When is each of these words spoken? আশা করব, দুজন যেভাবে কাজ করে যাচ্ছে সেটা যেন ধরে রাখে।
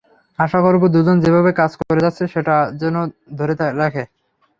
আশা 0.39 0.59
করব, 0.65 0.81
দুজন 0.95 1.17
যেভাবে 1.23 1.51
কাজ 1.59 1.71
করে 1.79 1.99
যাচ্ছে 2.05 2.23
সেটা 2.33 2.55
যেন 2.81 2.95
ধরে 3.37 3.53
রাখে। 3.81 4.03